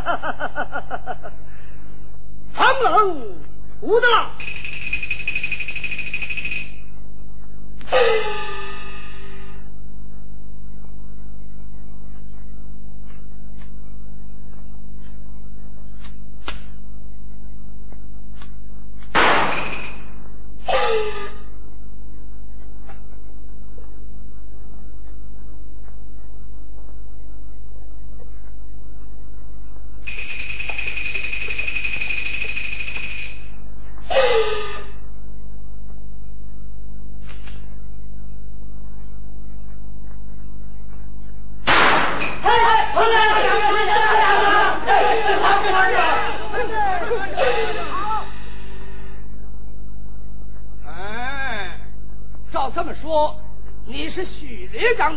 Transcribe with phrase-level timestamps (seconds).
[0.00, 1.32] 哈哈哈哈哈哈！
[2.54, 3.36] 寒冷，
[3.80, 4.06] 无得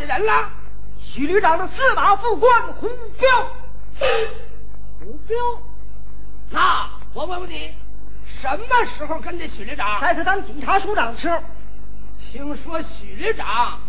[0.06, 0.18] 了。
[0.18, 0.50] 人了，
[1.00, 3.30] 许旅长的司马副官胡彪。
[5.00, 5.38] 胡彪，
[6.50, 7.74] 那我问问你，
[8.26, 10.00] 什么时候跟着许旅长？
[10.00, 11.40] 在他当警察署长的时候。
[12.18, 13.80] 听说许旅长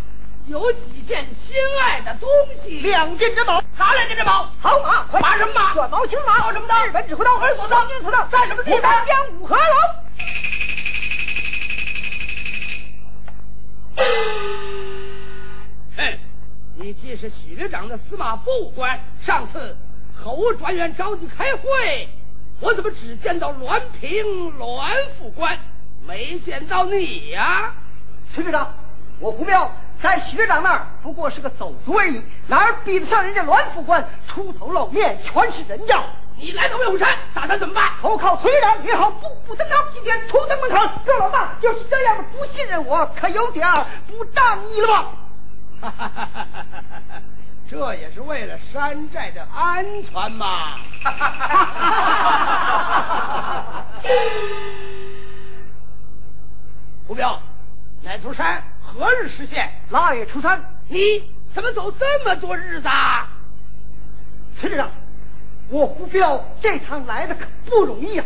[0.46, 3.62] 有几件心爱的东西，两件珍宝。
[3.76, 4.48] 哪两件珍宝？
[4.60, 5.72] 好马，快马什么马？
[5.72, 6.40] 转毛青马。
[6.40, 6.86] 刀什么刀？
[6.86, 8.92] 日本指挥刀，儿所藏，宁此刀，在什么地方？
[9.06, 9.62] 江五合楼。
[17.16, 19.76] 是许旅长的司马副官，上次
[20.14, 22.08] 侯专员召集开会，
[22.60, 25.58] 我怎么只见到栾平栾副官，
[26.06, 27.74] 没见到你呀？
[28.30, 28.74] 崔旅长，
[29.18, 29.72] 我胡彪
[30.02, 36.04] 在许旅长那儿不过是个走卒而已，哪儿比得上人家栾副官出头露面，全是人妖。
[36.38, 37.92] 你来到魏虎山，打算怎么办？
[38.02, 39.74] 投靠崔旅长也好，步步登高。
[39.94, 43.66] 今天初登门槛，这老大就是这样的不信任我，可有点
[44.06, 45.12] 不仗义了吧？
[45.80, 47.22] 哈哈哈哈哈！
[47.68, 50.76] 这也是为了山寨的安全嘛！
[51.02, 51.56] 哈哈哈哈
[53.72, 53.86] 哈！
[57.06, 57.40] 胡彪，
[58.02, 59.70] 那座山何日实现？
[59.90, 60.78] 腊月初三。
[60.88, 63.28] 你怎么走这么多日子啊？
[64.56, 64.90] 崔旅长，
[65.68, 68.24] 我胡彪这趟来的可不容易啊！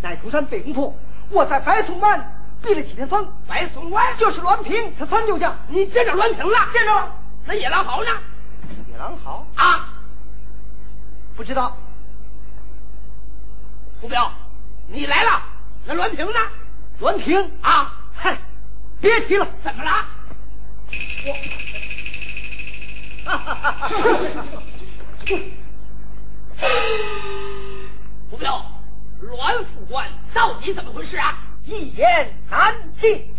[0.00, 0.96] 奶头山被攻破，
[1.30, 2.41] 我在白松湾。
[2.62, 5.56] 避了几天风，白松官就是栾平他三舅家。
[5.68, 6.68] 你见着栾平了？
[6.72, 7.16] 见着了。
[7.44, 8.10] 那野狼嚎呢？
[8.90, 9.92] 野狼嚎啊，
[11.34, 11.76] 不知道。
[14.00, 14.32] 胡彪，
[14.86, 15.42] 你来了，
[15.84, 16.38] 那栾平呢？
[17.00, 18.38] 栾平啊，嗨，
[19.00, 19.48] 别提了。
[19.62, 20.06] 怎么了？
[21.26, 21.32] 我，
[23.24, 24.62] 哈哈哈哈哈！
[28.30, 28.64] 胡彪，
[29.20, 31.38] 栾副官到底怎么回事啊？
[31.64, 33.10] 一言难尽。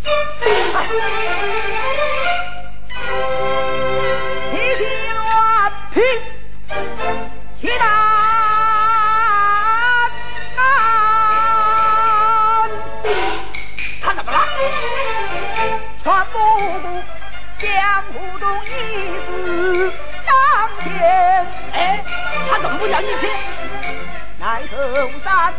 [4.50, 4.82] 提起
[5.12, 6.02] 乱平，
[7.60, 7.82] 岂难
[14.00, 14.38] 他怎么了？
[16.02, 16.38] 全不顾
[17.58, 17.68] 江
[18.14, 18.68] 湖中义
[19.26, 19.92] 字
[20.26, 20.34] 当
[20.82, 20.82] 前。
[21.72, 22.02] 哎，
[22.48, 23.26] 他怎么不讲义气？
[24.38, 24.76] 乃头
[25.22, 25.52] 山。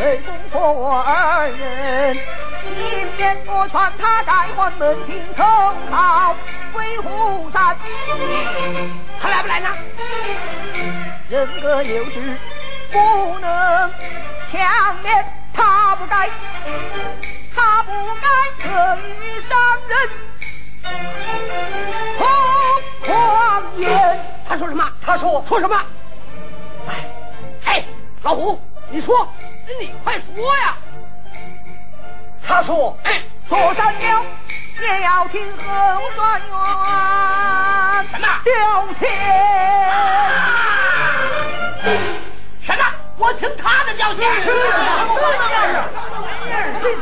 [0.00, 2.16] 为攻破我二人，
[2.62, 2.72] 今
[3.16, 5.44] 天我劝他改换门庭称
[5.90, 6.36] 号
[6.74, 7.76] 威虎山，
[9.20, 9.68] 他来不来呢？
[11.28, 12.20] 人格有志
[12.92, 13.92] 不能
[14.52, 16.28] 强勉，他不该，
[17.56, 17.92] 他不
[18.22, 19.58] 该恶语伤
[19.88, 19.98] 人，
[22.18, 22.26] 空
[23.04, 24.20] 狂言。
[24.48, 24.88] 他说什么？
[25.02, 25.76] 他说说什么？
[26.86, 26.94] 哎，
[27.64, 27.84] 哎，
[28.22, 28.60] 老虎，
[28.90, 29.28] 你说，
[29.80, 30.76] 你快说呀！
[32.46, 34.24] 他说，哎，坐山雕
[34.80, 35.62] 也要听后
[36.16, 36.48] 转员
[38.08, 38.52] 什么调
[38.94, 39.06] 遣。
[42.62, 42.82] 什么？
[43.18, 44.20] 我听他的调遣。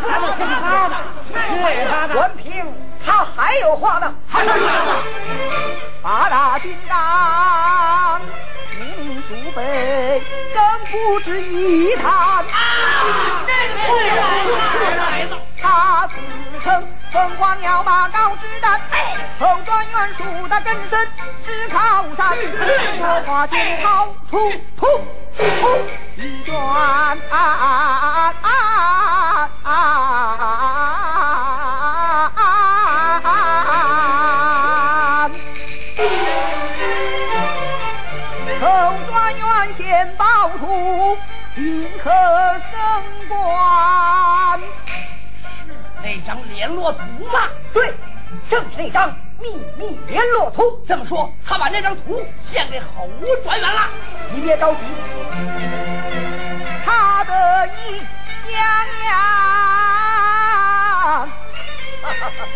[0.08, 0.94] 咱们听他的，
[1.32, 2.14] 对他的。
[2.18, 2.44] 文平
[3.04, 4.68] 他还有话呢，他说什么？
[6.02, 8.20] 八大金刚，
[8.80, 9.34] 无名鼠
[10.54, 10.60] 更
[10.90, 12.04] 不值一谈。
[12.12, 12.44] 啊，
[13.46, 14.20] 这个对了，
[14.96, 15.32] 来了。
[15.62, 16.14] 他自
[16.62, 18.80] 称凤凰鸟马高枝担，
[19.38, 21.08] 后转元数的根深
[21.44, 22.36] 是靠山，
[22.98, 25.00] 说话间掏出噗
[25.38, 25.80] 噗
[26.16, 27.16] 一卷啊！
[27.30, 28.34] 啊！
[28.42, 29.50] 啊！
[29.62, 29.70] 啊！
[42.58, 42.68] 升
[43.28, 44.60] 官。
[45.40, 47.00] 是那张联络图
[47.32, 47.48] 吗？
[47.72, 47.92] 对，
[48.48, 50.82] 正是那张秘密联络图。
[50.86, 53.08] 这么说，他把那张图献给侯
[53.44, 53.88] 专员了。
[54.32, 54.80] 你别着急，
[56.84, 58.02] 他的姨
[58.48, 58.58] 娘
[59.02, 59.12] 娘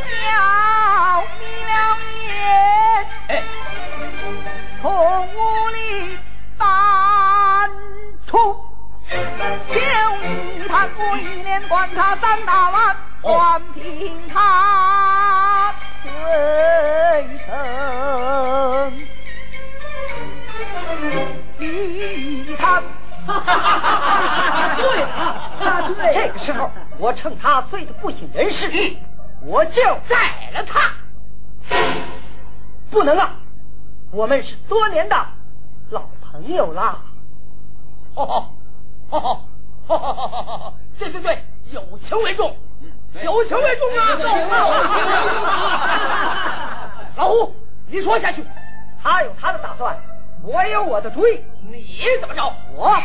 [0.04, 1.72] 笑眯了
[2.26, 3.30] 眼，哎，
[4.80, 4.88] 从
[5.34, 6.18] 屋里
[6.58, 7.70] 搬
[8.26, 8.69] 出，
[9.10, 9.16] 就
[10.26, 17.48] 一叹我一连管他三大碗，还凭他对称。
[21.58, 22.82] 一谈。
[24.76, 28.96] 对了，对这个时候，我趁他醉得不省人事，
[29.42, 30.92] 我就宰了他。
[32.90, 33.36] 不能啊！
[34.10, 35.16] 我们是多年的
[35.90, 36.98] 老朋友啦。
[38.14, 38.54] 哦
[39.10, 39.40] 哦哦
[39.88, 40.72] 哦哦！
[40.98, 41.38] 对对对，
[41.72, 42.56] 有情为重，
[43.22, 44.10] 有情为重啊！
[47.16, 47.54] 老胡，
[47.88, 48.44] 你说下去，
[49.02, 49.98] 他有他的打算，
[50.42, 51.40] 我有我的主意。
[51.62, 52.52] 你怎么着？
[52.74, 52.96] 我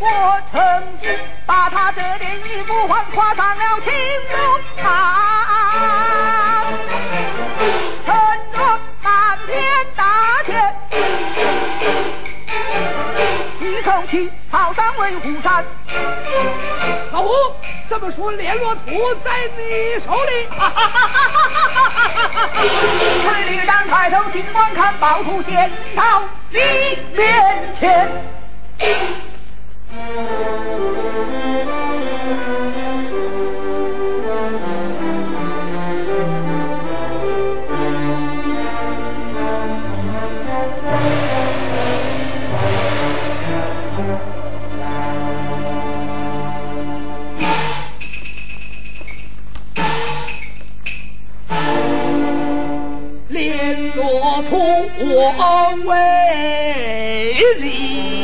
[0.00, 0.60] 我曾
[1.00, 1.10] 经
[1.44, 3.92] 把他这件衣服还跨上了青
[4.30, 4.86] 龙堂，
[8.06, 8.14] 趁
[8.52, 10.04] 着满天大
[10.46, 10.52] 雪，
[13.60, 15.64] 一口气跑上威虎山。
[17.10, 17.30] 老胡，
[17.90, 18.82] 这么说联络图
[19.24, 20.48] 在你手里？
[23.24, 26.58] 崔旅长抬头尽管看，暴徒先到你
[27.16, 28.08] 面前。
[53.28, 55.94] 联络图我为
[57.60, 58.17] 你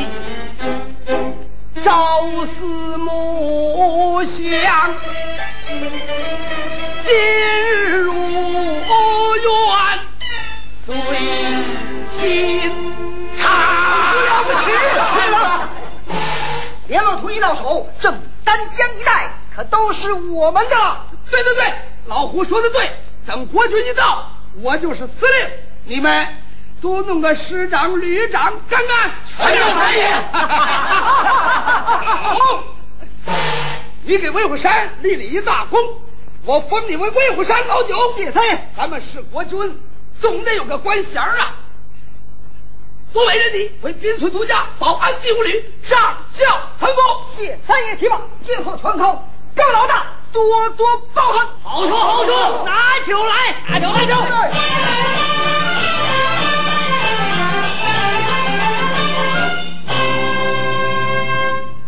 [1.85, 4.43] 朝思暮想，
[7.03, 9.45] 今日如愿
[10.87, 10.95] 随
[12.11, 12.73] 心
[13.37, 13.51] 肠。
[13.51, 15.69] 了不起，队长！
[16.89, 18.15] 联络图一到手，这牡
[18.45, 21.05] 丹江一带可都是我们的了。
[21.31, 21.71] 对对对，
[22.07, 22.91] 老胡说的对，
[23.27, 24.31] 等国军一到，
[24.63, 25.51] 我就是司令，
[25.85, 26.29] 你们
[26.85, 30.03] 都弄个师长、旅长，干干全都可以。
[32.35, 32.63] 好，
[34.05, 36.03] 你给威虎山立了一大功，
[36.45, 37.97] 我封你为威虎山老九。
[38.15, 39.81] 谢三爷，咱们是国军，
[40.21, 41.57] 总得有个官衔儿啊。
[43.15, 45.99] 多委任你为滨村督驾，保安第五旅上
[46.31, 46.45] 校
[46.79, 47.25] 参谋。
[47.33, 49.27] 谢三爷提拔，今后全靠
[49.57, 51.47] 各位老大多多包涵。
[51.63, 54.15] 好说好说，拿酒来，拿酒拿酒。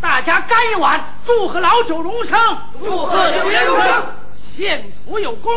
[0.08, 2.38] 大家干一碗，祝贺老九荣升，
[2.80, 4.14] 祝贺九爷荣升。
[4.36, 5.52] 献土有功，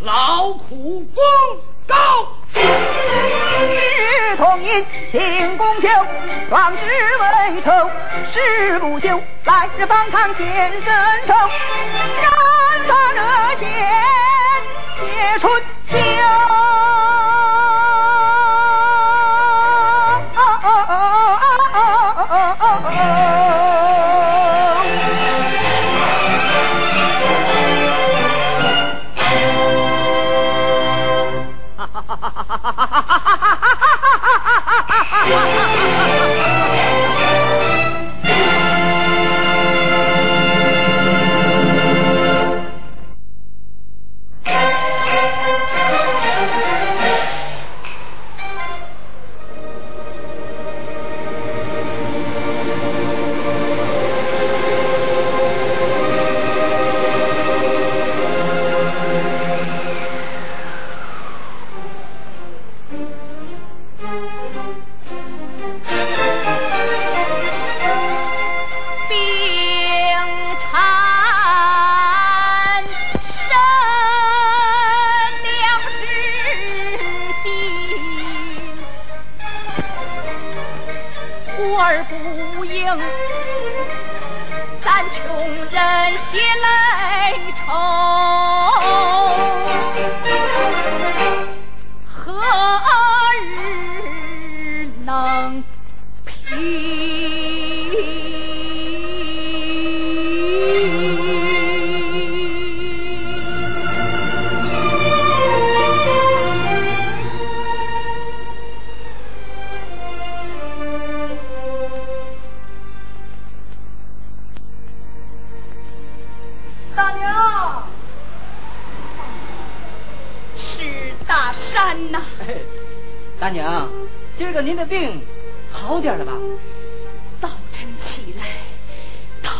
[0.00, 1.22] 劳苦功
[1.86, 1.96] 高。
[2.54, 2.62] 今。
[2.62, 5.88] 日同饮，庆功酒，
[6.48, 6.82] 壮志
[7.52, 7.90] 未酬，
[8.32, 9.20] 誓不休。
[9.44, 12.30] 来日方长显身手，燃
[12.88, 13.66] 发热血
[14.96, 15.96] 写春秋。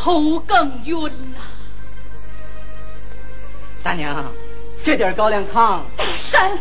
[0.02, 1.11] 头更晕了。
[3.83, 4.33] 大娘，
[4.83, 5.85] 这点高粱糠。
[5.95, 6.59] 大山，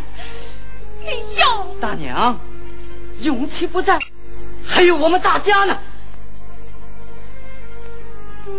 [1.00, 1.68] 你要？
[1.80, 2.38] 大娘，
[3.22, 3.98] 勇气不在，
[4.66, 5.80] 还有我们大家呢。
[8.46, 8.54] 前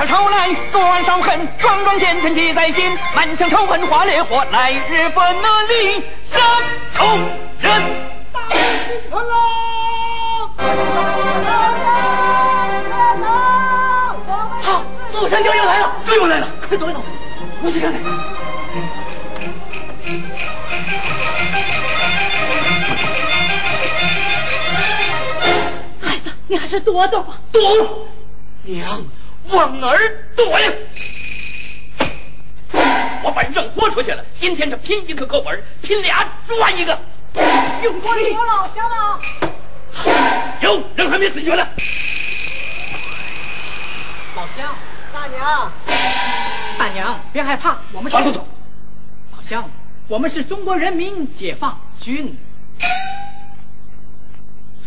[0.00, 2.96] 多少愁来多少恨，桩桩前尘记在心。
[3.14, 5.36] 满腔仇恨化烈火，来日分
[5.68, 6.40] 离山
[6.90, 7.04] 仇
[7.58, 7.70] 人。
[8.32, 8.56] 大兵
[9.10, 9.34] 团喽！
[14.62, 17.02] 好，左山雕又来了，追我来了，快躲一躲，
[17.62, 18.00] 我去看看。
[26.00, 27.34] 孩子，你还是躲躲吧。
[27.52, 27.60] 躲，
[28.62, 28.88] 娘。
[29.50, 29.98] 往哪儿
[30.36, 30.72] 躲呀？
[33.22, 36.98] 我把人豁出去了，今天是拼一个课本，拼俩抓一个。
[37.82, 38.08] 勇气！
[38.08, 39.20] 有老乡吗？
[40.60, 41.66] 有人还没死绝呢。
[44.36, 44.74] 老乡，
[45.12, 45.72] 大娘，
[46.78, 48.16] 大娘别害怕，我们是。
[48.16, 49.68] 老乡，
[50.08, 52.38] 我们是中国人民解放军。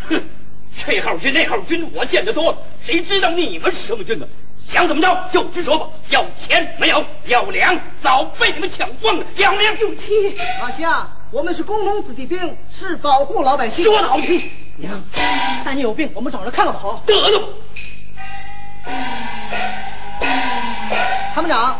[0.08, 0.22] 哼，
[0.86, 4.28] 这号军那号军我见得多了，谁知道你们是什么军呢？
[4.68, 9.80] 想怎么着就直说吧，要钱没有，要粮早被你们抢光了，要命！
[9.82, 13.86] 永琪，老乡，我们是工农子弟兵，是保护老百姓。
[13.86, 15.04] 说的好听，娘，
[15.64, 17.04] 大娘有病，我们找人看看好。
[17.06, 17.48] 得了吧。
[21.36, 21.80] 参谋长，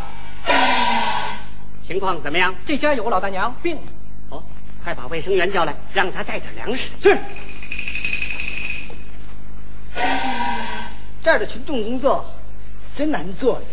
[1.82, 2.54] 情况怎么样？
[2.64, 3.82] 这家有个老大娘病了。
[4.30, 4.42] 哦，
[4.84, 6.90] 快把卫生员叫来，让他带点粮食。
[7.00, 7.18] 是。
[11.22, 12.26] 这儿的群众工作
[12.94, 13.66] 真难做呀。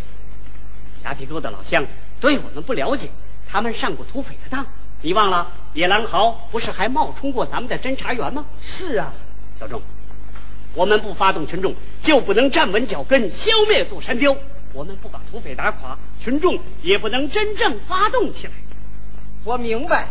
[1.03, 1.85] 夹皮沟的老乡
[2.19, 3.09] 对我们不了解，
[3.47, 4.65] 他们上过土匪的当。
[5.01, 8.45] 你忘了野狼豪不是还冒充过咱们的侦查员吗？
[8.61, 9.13] 是啊，
[9.59, 9.81] 小钟，
[10.75, 11.73] 我们不发动群众，
[12.03, 14.37] 就不能站稳脚跟，消灭座山雕。
[14.73, 18.53] 我们不把土匪打垮，群众也不能真正发动起来。
[19.43, 20.07] 我明白。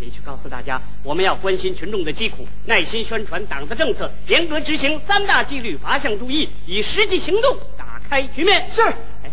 [0.00, 8.70] 你去告诉大家，我们要关心群众的疾苦，耐心宣传党的政策，严格执行三大纪律八项注意，以实际行动打开局面。
[8.70, 8.82] 是。
[8.82, 9.30] 哎，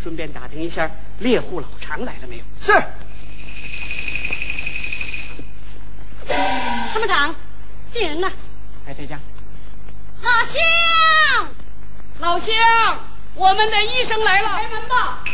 [0.00, 2.44] 顺便打听一下猎户老常来了没有？
[2.60, 2.72] 是。
[6.24, 7.34] 参谋长，
[7.92, 8.30] 病人呢？
[8.86, 9.18] 在这家。
[10.22, 10.62] 老乡，
[12.20, 12.54] 老乡，
[13.34, 15.24] 我们的医生来了，开门吧。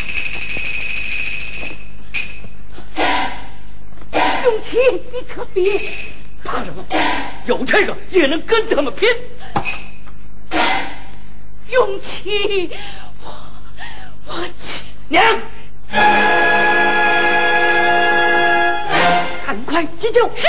[4.44, 4.78] 永琪，
[5.12, 5.78] 你可别
[6.42, 6.82] 怕什么？
[7.44, 9.06] 有这个也能跟他们拼。
[11.70, 12.70] 永琪，
[13.24, 13.32] 我
[14.26, 15.24] 我去娘，
[19.46, 20.28] 赶快急救。
[20.36, 20.46] 是。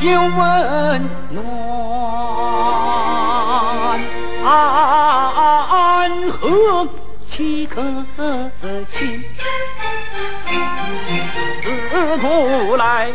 [0.00, 1.40] 有温暖，
[4.42, 6.88] 安和
[7.28, 7.82] 岂可
[8.88, 9.22] 亲？
[11.62, 13.12] 自古来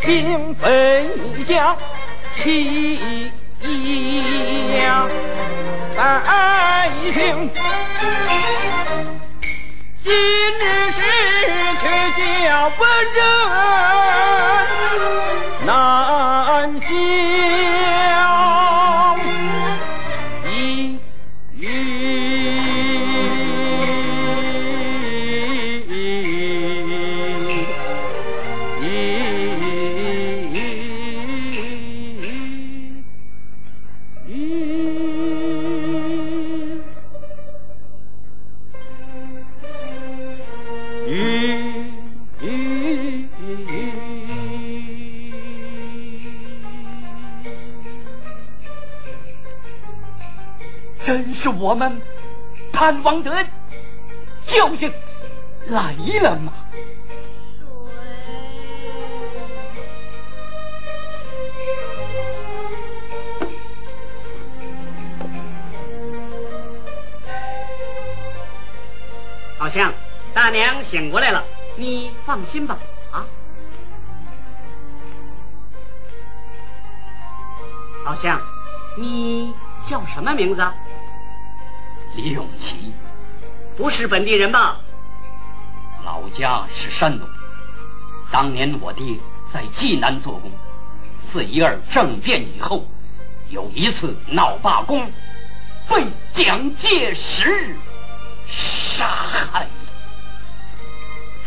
[0.00, 1.08] 并非
[1.46, 1.76] 家，
[2.34, 3.30] 欺
[4.76, 5.06] 压
[5.96, 7.50] 百姓。
[10.08, 11.00] 今日是
[11.76, 11.84] 却
[12.16, 12.80] 叫文
[13.12, 13.20] 人
[15.66, 18.77] 难消。
[51.48, 52.00] 我们
[52.72, 53.46] 盼望的
[54.46, 54.92] 救星
[55.66, 56.52] 来了吗？
[69.58, 69.92] 好像
[70.32, 71.44] 大娘醒过来了，
[71.76, 72.78] 你放心吧。
[73.10, 73.26] 啊，
[78.04, 78.40] 老乡，
[78.96, 79.52] 你
[79.84, 80.62] 叫什么名字？
[82.14, 82.92] 李永琪，
[83.76, 84.80] 不是本地人吧？
[86.04, 87.28] 老家是山东。
[88.30, 89.16] 当年我爹
[89.52, 90.50] 在济南做工，
[91.18, 92.86] 四一二政变以后，
[93.50, 95.12] 有一次闹罢工，
[95.88, 97.76] 被蒋介石
[98.46, 99.68] 杀害。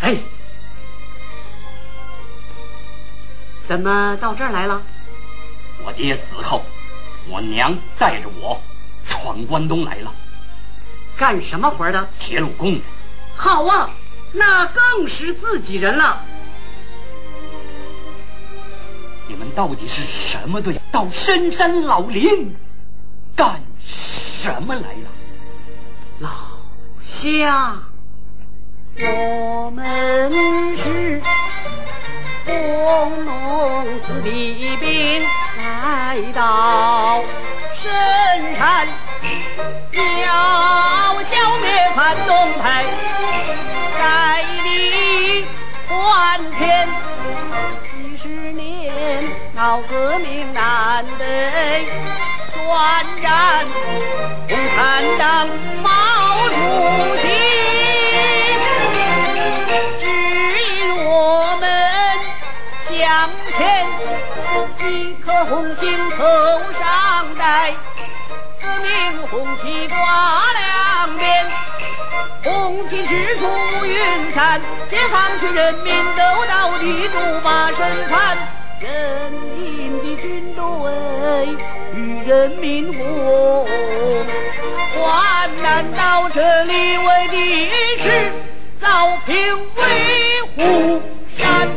[0.02, 0.16] 哎，
[3.66, 4.82] 怎么到这儿来了？
[5.84, 6.64] 我爹死后，
[7.30, 8.62] 我娘带着我
[9.06, 10.14] 闯关东来了。
[11.22, 12.10] 干什么活的？
[12.18, 12.82] 铁路工人。
[13.36, 13.92] 好啊，
[14.32, 16.24] 那更是自己人了。
[19.28, 20.82] 你们到底是什么队？
[20.92, 22.56] 到深山老林
[23.36, 25.10] 干什么来了？
[26.18, 26.30] 老
[27.04, 27.84] 乡，
[29.00, 31.22] 我们是
[32.46, 35.24] 工农子弟兵，
[35.58, 37.24] 来到
[37.74, 37.92] 深
[38.56, 38.88] 山，
[40.24, 42.86] 要消灭反动派，
[43.98, 45.46] 改立
[45.88, 46.88] 换天。
[47.84, 48.92] 几十年
[49.54, 51.86] 闹革命南北
[52.54, 53.66] 转战，
[54.48, 55.48] 共产党
[55.82, 55.90] 毛
[56.50, 56.54] 主
[57.18, 57.41] 席
[63.12, 63.86] 向前，
[64.90, 66.24] 一颗红心头
[66.80, 67.74] 上戴，
[68.62, 69.98] 革命红旗挂
[70.54, 71.46] 两边。
[72.42, 73.46] 红旗直出
[73.86, 78.38] 云山，解放区人民都到地主把审判，
[78.80, 80.62] 人民的军队
[81.94, 83.68] 与人民共
[84.96, 88.32] 患难到这里为的是
[88.80, 89.36] 扫平
[89.76, 91.68] 威虎山。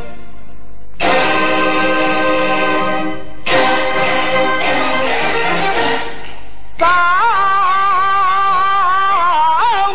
[6.77, 6.87] 早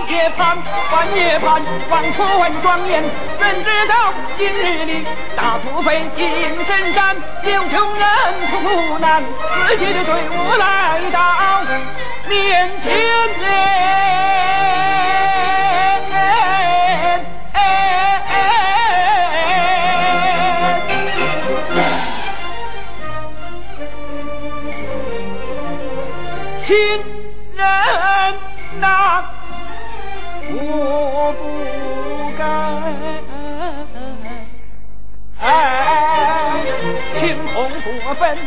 [0.07, 0.57] 也盼，
[0.91, 3.03] 晚也盼，望出问双眼，
[3.37, 6.29] 怎知道今日里大土匪进
[6.65, 8.07] 深山，救穷人
[8.51, 9.23] 苦难，
[9.67, 11.19] 自己的队伍来到
[12.27, 12.89] 面前
[26.69, 26.77] 亲
[27.55, 27.65] 人
[28.79, 29.25] 呐，
[30.51, 31.41] 我不
[32.37, 32.43] 该
[37.15, 38.37] 青红过分，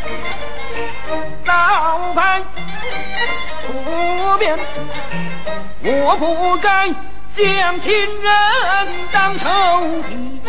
[1.45, 1.51] 造
[2.15, 2.45] 反
[3.67, 4.57] 不便，
[5.83, 6.91] 我不该
[7.35, 8.31] 将亲人
[9.11, 9.49] 当仇
[10.09, 10.41] 敌，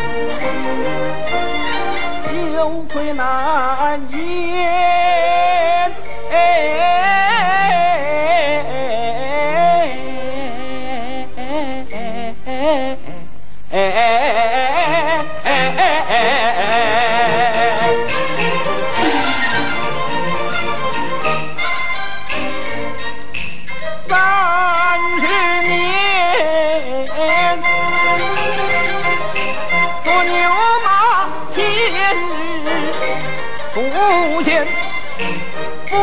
[2.27, 4.93] 羞愧难言。
[6.29, 7.22] 三
[13.73, 14.22] é, é,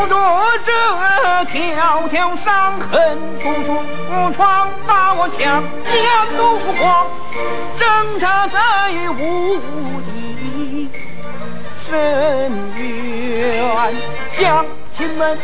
[0.06, 3.82] 着这条条伤痕，处处
[4.32, 7.06] 疮把我强颜怒光，
[7.78, 8.58] 挣扎在
[9.10, 10.88] 无底
[11.78, 13.94] 深渊。
[14.28, 15.38] 乡亲们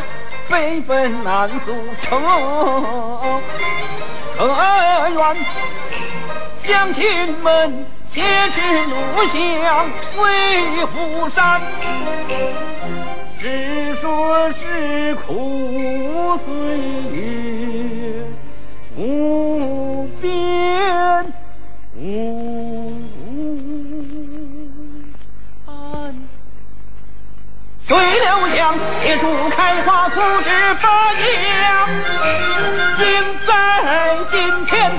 [0.46, 2.20] 非分难阻城
[5.14, 5.36] 冤，
[6.62, 11.60] 乡亲们切齿怒向威虎山。
[13.38, 16.52] 只说是苦岁
[17.12, 18.24] 月
[18.96, 21.32] 无边
[21.98, 23.02] 无
[25.66, 26.14] 岸。
[27.80, 31.86] 随流江，铁树开花，枯枝发芽，
[32.96, 33.04] 尽
[33.46, 34.90] 在今天。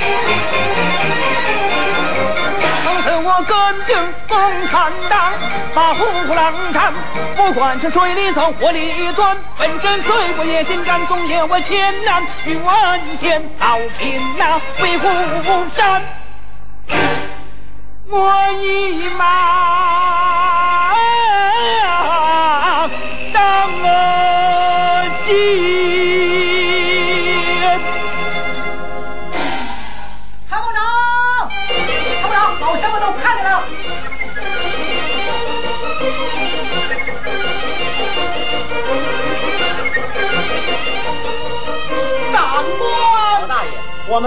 [3.19, 5.33] 我跟定共产党，
[5.73, 6.93] 把虎虎狼战，
[7.35, 16.01] 不管是水里走，火里钻，本真最不野心，战总也我千难与万险，扫平那威虎山。
[18.09, 19.25] 我一马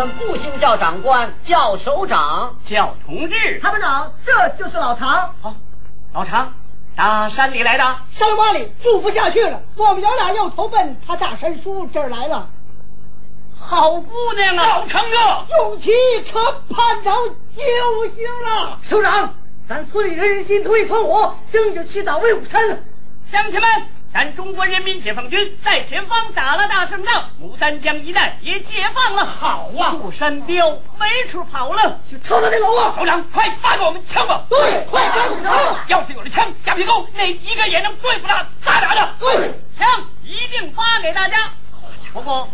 [0.07, 3.61] 们不兴叫长官，叫首长，叫同志。
[3.61, 5.35] 参谋长，这就是老常。
[5.43, 5.55] 好，
[6.15, 6.55] 老常，
[6.97, 7.85] 打山里来的？
[8.13, 12.49] 山洼里住不下去了，我们爷俩又投奔他大山叔这儿来了。
[13.55, 15.91] 好姑娘啊，老常啊，永琪
[16.33, 18.79] 可盼到救星了。
[18.83, 19.35] 首长，
[19.69, 22.79] 咱村里人人心头一团火，争着去打魏武山了。
[23.31, 23.69] 乡亲们，
[24.13, 29.25] 咱中国人民解放军在前方打了大胜仗，牡丹江一带也解放了。
[29.25, 30.69] 好啊，座山雕
[30.99, 32.93] 没处跑了，去抄他的楼啊！
[32.97, 34.43] 首长，快发给我们枪吧！
[34.51, 35.79] 对，快发我们枪！
[35.87, 38.45] 要是有了枪，夹皮沟哪一个也能对付他？
[38.65, 39.15] 咋打的？
[39.21, 41.53] 对，枪一定发给大家。
[42.13, 42.49] 不过。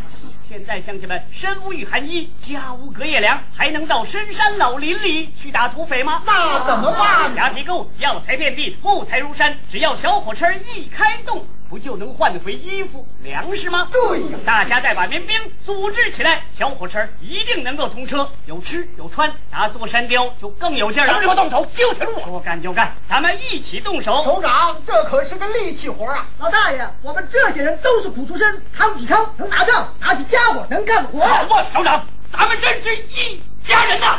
[0.49, 6.23] 现在乡亲们身无御寒衣，家无隔夜粮，还能到深山老林里去打土匪吗？
[6.25, 7.35] 那怎么办？
[7.35, 13.89] 夹皮沟药材遍地，木材如山，只要小火车一开动，不就能换回衣服、粮食吗？
[13.91, 21.09] 对呀，大家再把民兵组织起来，小火车一定能够通车，有吃有穿，打座山雕就更有劲了。
[21.09, 21.67] 什么时候动手？
[21.77, 22.21] 就铁路。
[22.21, 24.23] 说干就干，咱们一起动手。
[24.25, 26.27] 首长，这可是个力气活啊！
[26.39, 31.21] 老大爷，我们这些人都是苦出身，扛起枪能打仗，拿起家伙能干活。
[31.21, 34.19] 好啊，首长，咱们真是一家人呐！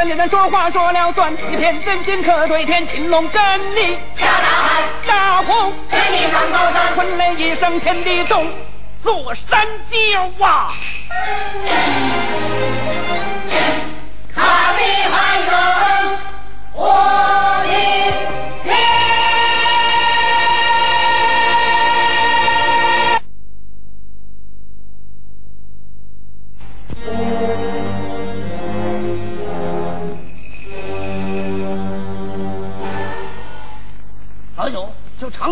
[0.00, 3.42] 山里人说话说了算，一片真金可对天，青龙跟
[3.76, 3.98] 你。
[4.16, 8.50] 下大海，大虎随你上高山，春雷一声天地动，
[9.02, 9.60] 坐山
[9.90, 10.68] 雕啊！
[14.34, 14.78] 他的
[15.10, 16.18] 汉人，
[16.72, 18.39] 我的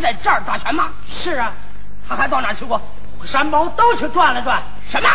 [0.01, 0.93] 常在这儿打拳吗？
[1.09, 1.53] 是啊，
[2.09, 2.81] 他还到哪儿去过？
[3.25, 4.63] 山包都去转了转。
[4.89, 5.09] 什么？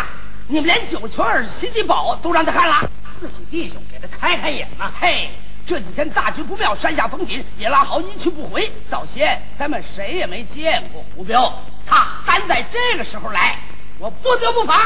[0.48, 2.90] 你们连九泉二心机宝都让他看了？
[3.20, 4.92] 自己弟兄给他开开眼嘛。
[5.00, 5.30] 嘿，
[5.66, 8.70] 这几天大局不妙，山下风景，野拉好一去不回。
[8.90, 11.54] 早先咱们谁也没见过胡彪，
[11.86, 13.60] 他单在这个时候来，
[14.00, 14.78] 我不得不防。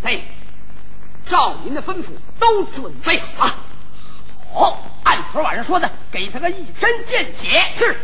[0.00, 0.24] 贼，
[1.26, 2.06] 照您的吩咐，
[2.38, 3.54] 都准备好了。
[4.52, 7.62] 好，按昨晚上说的，给他个一针见血。
[7.74, 7.96] 是。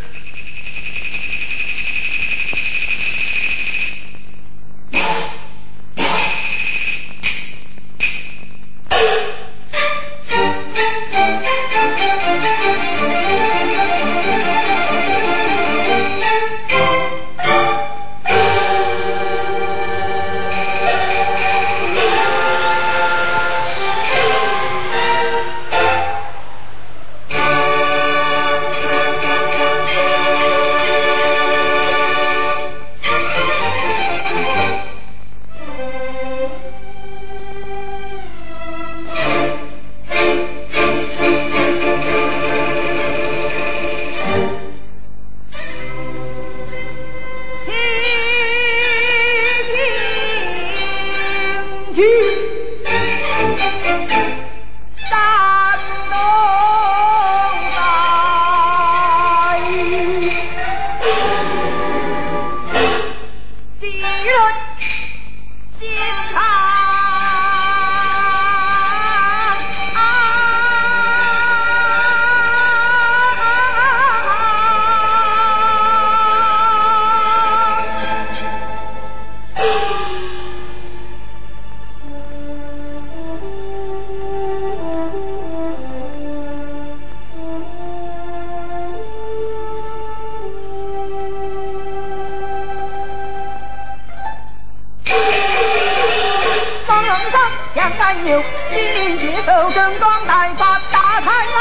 [98.71, 101.57] 金鳞携手整装待发大财郎，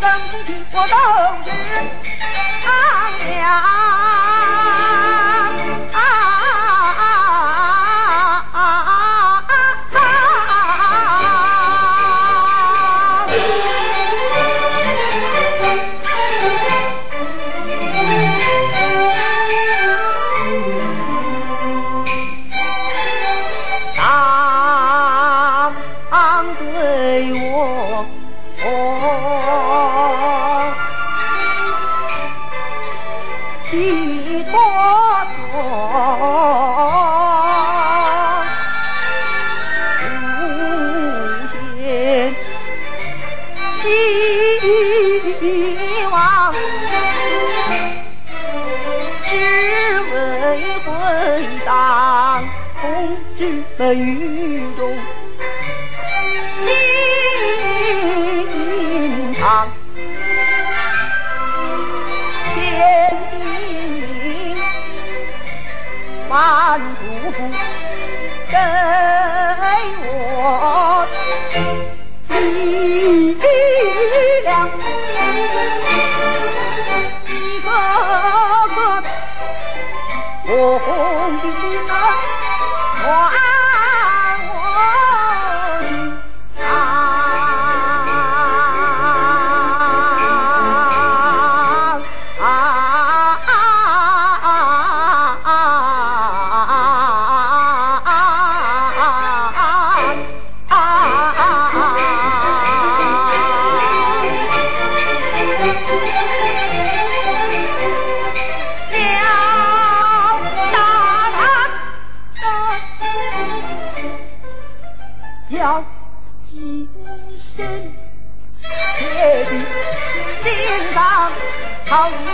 [0.00, 0.94] 争起去我都
[1.44, 1.48] 是
[2.66, 2.68] 昂
[3.38, 3.77] 扬。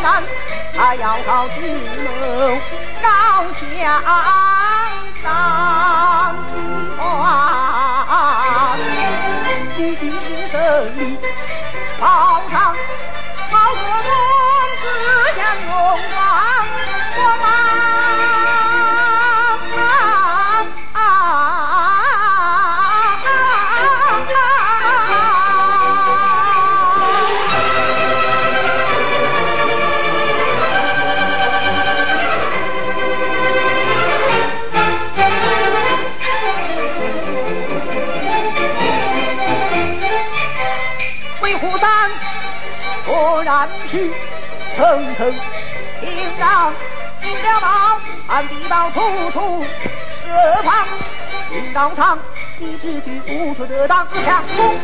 [0.02, 0.06] 他，
[0.96, 2.06] 要靠智谋
[3.02, 3.06] 高
[3.54, 3.60] 墙
[5.22, 5.24] 上
[6.98, 7.00] 关，
[9.76, 10.54] 句句是胜
[10.98, 11.00] 利
[12.00, 12.02] 报
[12.50, 12.52] 偿，
[13.50, 14.10] 好个公
[14.80, 14.82] 子
[15.36, 15.70] 将勇
[16.16, 16.18] 往
[17.14, 17.16] 光
[44.84, 45.32] 层层
[46.00, 46.70] 屏障，
[47.22, 49.64] 进了道，按地道处处
[50.20, 50.86] 设防。
[51.50, 52.18] 领导上，
[52.58, 54.76] 你只去不出得当强攻，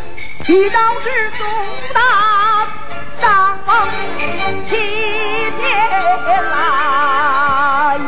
[0.47, 1.47] 一招是中
[1.93, 2.01] 大
[3.21, 3.89] 上方
[4.67, 4.77] 七
[5.59, 5.91] 天
[6.51, 7.99] 来，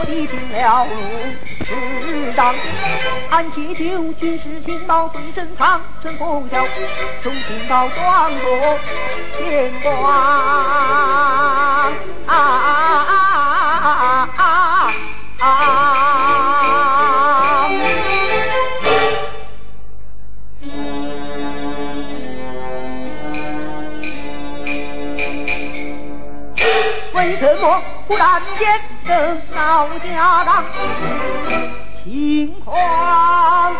[0.00, 2.54] 我的进了入仗，
[3.30, 6.64] 俺祈求军师情报最深藏，陈凤霄
[7.20, 8.78] 从情报装作
[9.36, 11.90] 县官啊
[12.26, 12.38] 啊啊
[13.82, 14.94] 啊啊
[15.40, 15.48] 啊！
[27.14, 30.64] 为什么忽然间登上家当？
[31.94, 33.74] 情况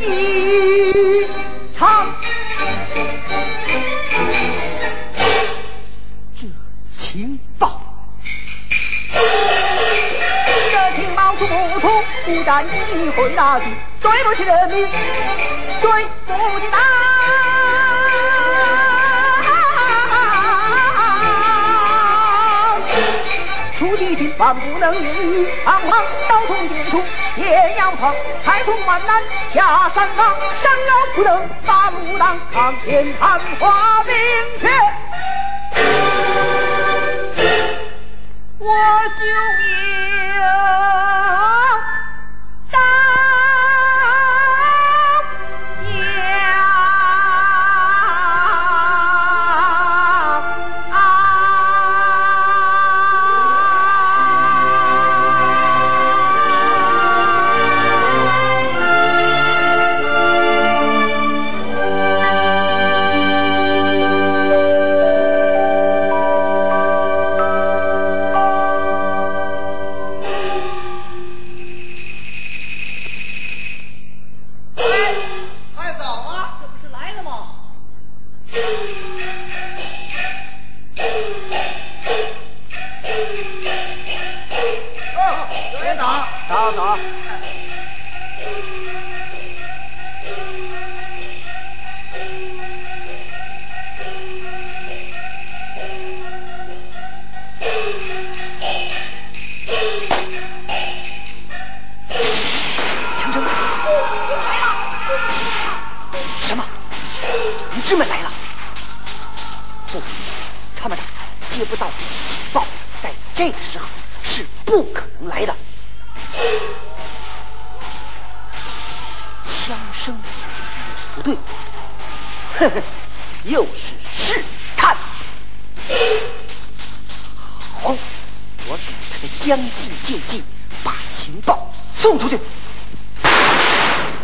[0.00, 1.26] 异
[1.76, 2.06] 常。
[6.34, 6.46] 这
[6.90, 7.82] 情报，
[9.12, 11.88] 这情报出不出？
[12.24, 13.66] 不战机会打击，
[14.00, 14.88] 对不起人民，
[15.82, 17.51] 对不起党。
[24.12, 27.02] 出奇兵万不能言语堂皇，刀从剑出
[27.36, 29.22] 也要闯，开通万难
[29.54, 34.14] 下山岗，山腰不能把路挡，苍天看花明
[34.58, 34.68] 确。
[38.58, 38.66] 我
[39.18, 39.24] 就
[40.36, 41.11] 要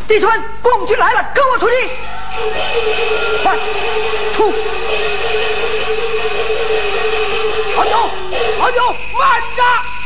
[0.09, 1.74] 弟兄们，共军来了，跟我出击！
[3.42, 3.54] 快
[4.34, 4.50] 出！
[7.76, 7.90] 老九，
[8.59, 9.62] 老九，慢着，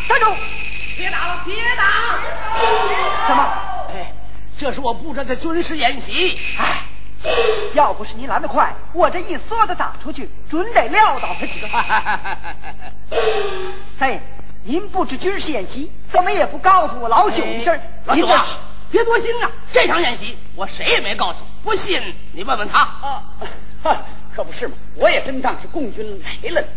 [0.09, 0.35] 站住！
[0.99, 2.19] 别打了，别打！
[3.29, 3.45] 怎么？
[3.95, 4.13] 哎，
[4.59, 6.37] 这是我布置的军事演习。
[6.59, 6.83] 哎，
[7.75, 11.69] 要不是您拦得快，我这一梭子打出去，准得撂倒他几个。
[13.97, 14.21] 三爷，
[14.65, 17.79] 您布置军事演习，怎么也不告诉我老九一声？
[18.07, 18.57] 老九啊您这是，
[18.93, 22.01] 别多心呐，这场演习我谁也没告诉，不信
[22.33, 22.79] 你问问他。
[22.79, 23.25] 啊，
[24.35, 26.69] 可不是嘛，我也真当是共军来了呢。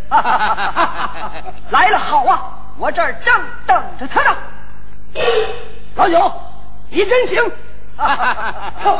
[1.70, 3.34] 来了好啊，我这儿正
[3.68, 4.38] 等着他呢。
[5.96, 6.34] 老九，
[6.90, 7.44] 你真行。
[8.84, 9.00] 走，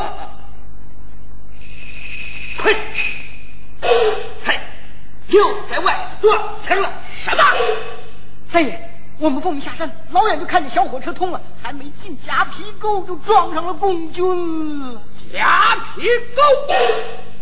[2.62, 2.74] 快！
[4.42, 4.60] 菜，
[5.28, 6.90] 又在外头撞墙了。
[7.14, 7.44] 什么？
[8.48, 15.00] 三爷，我们奉命下山，老远就看见小火车通了，还没进夹皮沟就撞上了共军了。
[15.32, 16.02] 夹皮
[16.34, 16.74] 沟，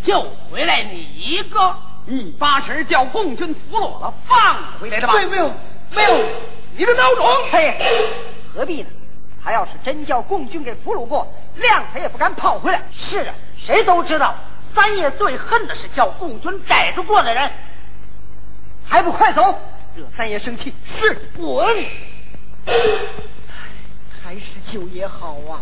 [0.02, 1.76] 就回来你一个。
[2.06, 5.14] 你八成叫共军俘虏了，放回来的吧？
[5.14, 5.50] 对，没有，
[5.94, 6.14] 没有。
[6.76, 7.26] 你这孬种！
[7.50, 7.76] 三爷，
[8.54, 8.88] 何必呢？
[9.42, 12.82] 他要是真叫共军给俘虏过，谅他也不敢跑回来。
[12.92, 17.50] 是啊，谁都知道，三爷最恨的是叫共军逮住过的人。
[18.86, 19.58] 还不快走，
[19.96, 20.72] 惹三爷生气。
[20.86, 21.66] 是，滚！
[24.24, 25.60] 还是九爷好啊！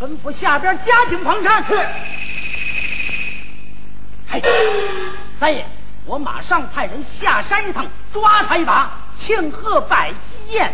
[0.00, 1.74] 吩咐下边加紧防查去。
[4.30, 4.42] 嘿，
[5.38, 5.66] 三爷，
[6.06, 10.72] 我马上派人下山一趟，抓他一把，庆贺百鸡宴。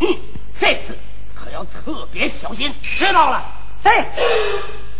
[0.00, 0.18] 嗯，
[0.60, 0.98] 这次
[1.34, 2.74] 可要特别小心。
[2.82, 3.50] 知道了。
[3.82, 4.06] 三爷，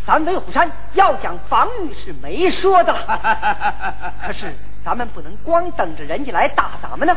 [0.06, 7.16] 咱威虎山要讲防御是没说的了， 可是咱们不能光等着人家来打咱们呢。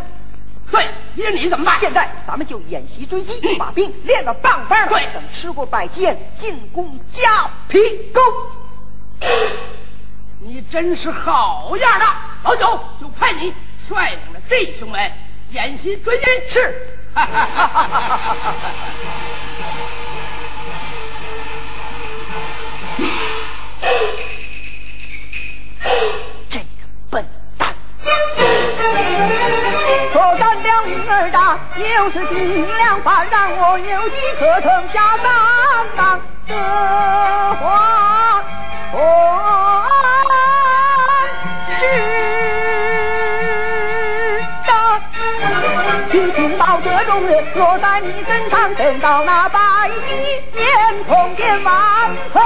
[0.72, 1.78] 对，依着你怎么办？
[1.80, 4.90] 现在咱们就演习追击，嗯把兵练到棒棒的。
[4.90, 7.80] 对等吃过百箭，进攻夹皮
[8.14, 8.22] 沟。
[10.40, 12.06] 你真是好样的，
[12.44, 13.54] 老九就派你
[13.88, 15.12] 率领着弟兄们
[15.52, 16.26] 演习追击。
[16.50, 16.90] 是。
[28.06, 28.14] 蛋！
[30.14, 31.58] 可干了运儿大，
[31.98, 35.26] 又是几两法，让我有机可乘下三
[35.98, 36.56] 当的
[37.56, 38.44] 话，
[38.94, 38.98] 我
[41.68, 41.84] 知
[44.68, 44.72] 道。
[46.12, 49.60] 去情报这种人落在你身上，等到那百
[50.08, 52.42] 鸡宴，空见万岁。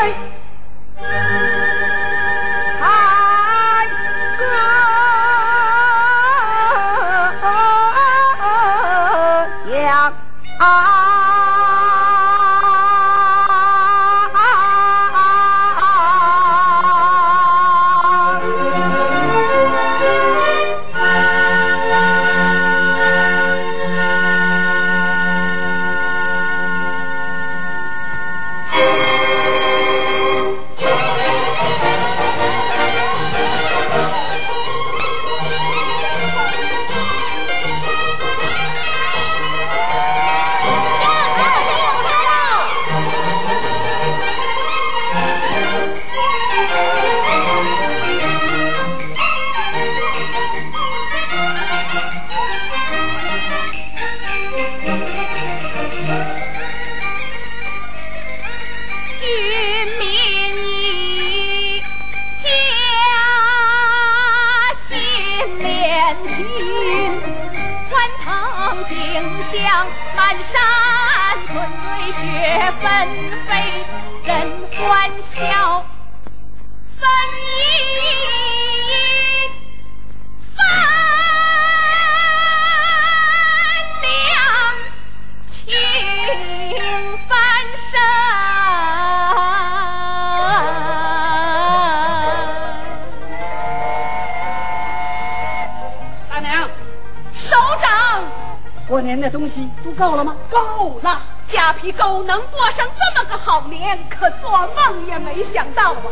[99.10, 100.36] 年的东西都够了吗？
[100.52, 106.04] 够了，夹皮沟能过上这么个好年，可做梦也没想到啊！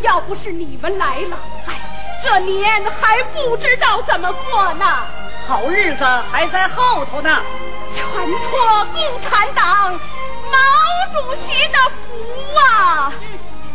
[0.00, 1.36] 要不是你们来了，
[1.66, 1.74] 哎，
[2.24, 4.86] 这年还不知道怎么过呢。
[5.46, 6.02] 好日子
[6.32, 7.42] 还在后头呢。
[7.92, 10.58] 全托共产党毛
[11.12, 13.12] 主席的福啊！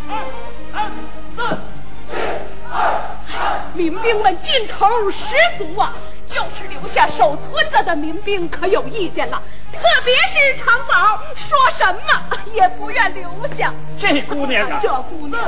[0.08, 0.18] 一二
[0.74, 0.92] 三
[1.36, 1.58] 四，
[2.72, 2.76] 二
[3.28, 3.38] 好
[3.74, 5.94] 民兵们劲头十足啊！
[6.32, 9.42] 就是留下守村子的民兵可有意见了，
[9.74, 12.00] 特别是长宝，说什么
[12.56, 13.74] 也不愿留下。
[14.00, 15.42] 这姑娘啊，这姑娘。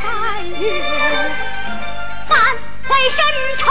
[0.00, 0.70] 三月，
[2.28, 2.38] 满
[2.86, 3.24] 怀深
[3.58, 3.70] 仇。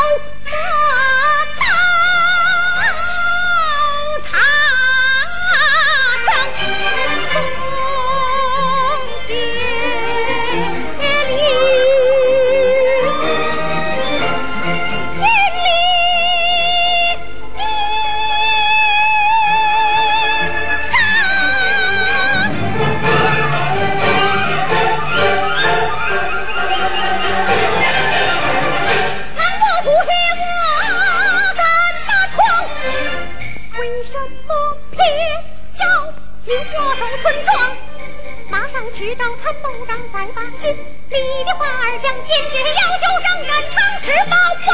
[39.61, 44.35] 都让在把心里的话儿讲坚决要求上战场吃饱
[44.65, 44.71] 饭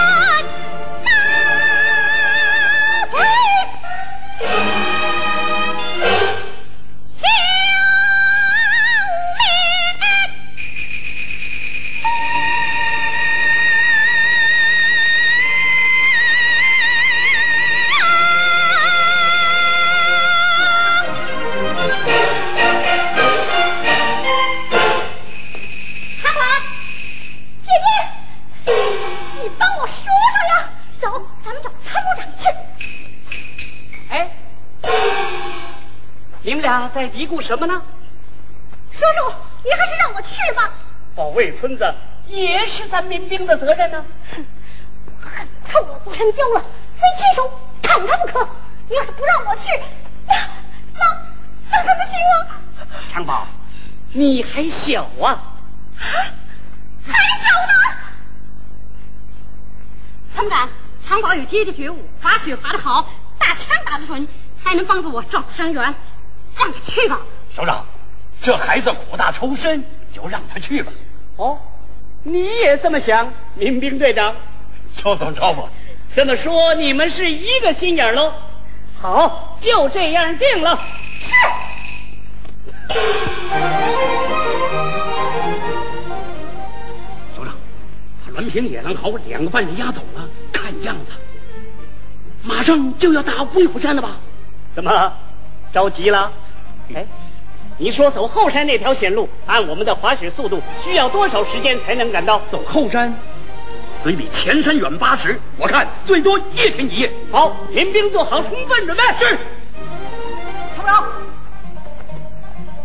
[36.94, 37.82] 在嘀咕什么呢？
[38.92, 40.74] 叔叔，你还是让我去吧。
[41.16, 41.94] 保卫村子
[42.26, 44.06] 也是咱民兵的责任呢。
[44.36, 44.46] 哼，
[45.06, 46.62] 我恨臭了祖山雕了，
[46.96, 47.52] 非亲手
[47.82, 48.48] 砍他不可。
[48.90, 49.72] 你要是不让我去，
[50.28, 50.36] 那
[50.94, 51.22] 那
[51.72, 52.36] 那可不行啊。
[53.12, 53.48] 长宝，
[54.12, 55.54] 你还小啊。
[55.98, 57.74] 还小呢。
[60.34, 60.70] 参谋长，
[61.06, 63.08] 长宝有阶级觉悟，滑雪滑得好，
[63.40, 64.28] 打枪打得准，
[64.64, 65.96] 还能帮助我照顾伤员。
[66.58, 67.86] 让他去吧，首长，
[68.42, 70.92] 这孩子苦大仇深，就让他去吧。
[71.36, 71.60] 哦，
[72.24, 74.36] 你也这么想，民兵队长？
[74.96, 75.70] 就这么着吧。
[76.16, 78.34] 这么说，你们是一个心眼喽？
[79.00, 80.80] 好，就这样定了。
[81.20, 81.34] 是。
[87.36, 87.54] 首长，
[88.34, 91.12] 把栾平、野狼豪两个犯人押走了，看样子
[92.42, 94.18] 马上就要打威虎山了吧？
[94.74, 95.14] 怎么
[95.74, 96.32] 着急了？
[96.94, 97.06] 哎，
[97.78, 102.42] 你说走后山那条险路，按我们的滑雪速度，需要多少时间才能赶到？
[102.50, 103.14] 走后山，
[104.02, 107.12] 虽比前山远八十，我看最多一天一夜。
[107.32, 109.04] 好，民兵做好充分准备。
[109.20, 109.38] 是。
[110.76, 111.08] 参谋长，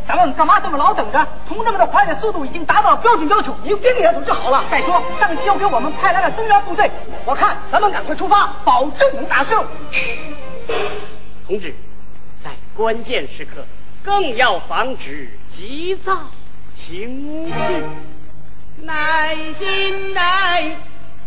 [0.08, 1.26] 咱们干嘛这么老等着？
[1.46, 4.64] 同志们的滑雪速度已经达到了标准要求，民兵也组织好了。
[4.70, 6.90] 再说，上级又给我们派来了增援部队，
[7.24, 9.64] 我看咱们赶快出发，保证能打胜。
[11.46, 11.74] 同志，
[12.42, 13.64] 在关键时刻。
[14.04, 16.12] 更要防止急躁
[16.74, 17.52] 情绪，
[18.82, 20.76] 耐心待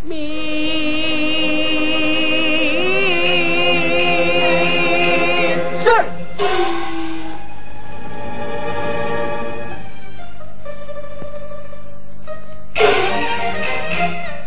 [0.04, 0.20] 命。
[5.78, 5.90] 是。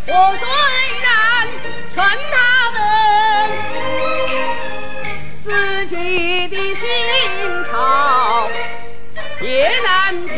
[0.06, 0.46] 我虽
[1.02, 1.08] 然
[1.94, 2.47] 全台。
[5.88, 5.96] 急
[6.48, 6.86] 的心
[7.64, 8.48] 潮
[9.40, 10.36] 也难平。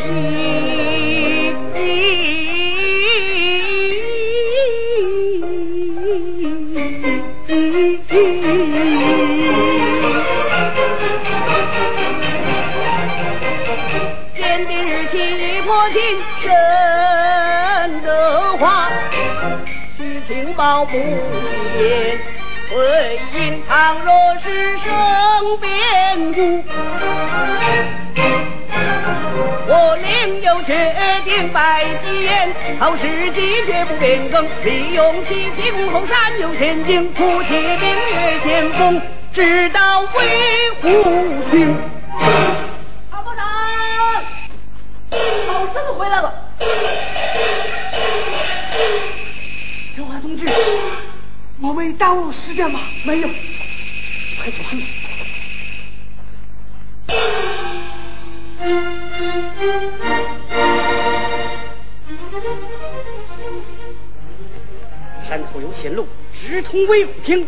[14.33, 15.99] 见定日期已过尽，
[16.45, 18.09] 任德
[18.57, 18.89] 华
[19.97, 22.40] 虚情貌不言。
[22.73, 26.63] 回音倘若是生变故。
[29.67, 30.95] 我另有决
[31.25, 39.01] 定百计言，好时机绝不变更，利用其提供后山有险境，出且兵越先锋，
[39.33, 40.07] 直到威
[40.81, 40.87] 虎
[41.51, 41.77] 亭。
[43.11, 43.45] 参谋长，
[45.47, 46.33] 老身子回来了。
[49.97, 50.45] 刘华同志，
[51.63, 52.79] 我没耽误时间吧？
[53.05, 54.87] 没有，快去休息。
[65.27, 67.47] 山头有险路，直通威虎厅。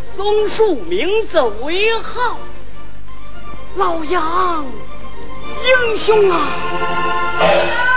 [0.00, 2.38] 松树名字为号，
[3.76, 7.87] 老杨英雄啊！